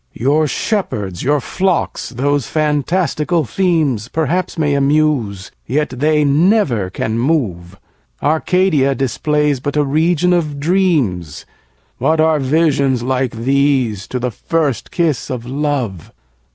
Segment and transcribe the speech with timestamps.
[0.13, 0.21] 5.
[0.23, 7.77] Your shepherds, your flocks, those fantastical themes, Perhaps may amuse, yet they never can move:
[8.19, 11.45] Arcadia displays but a region of dreams;
[11.99, 16.11] What are visions like these, to the first kiss of love?